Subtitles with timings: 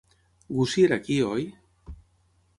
[0.47, 1.47] En Gussie era aquí, oi?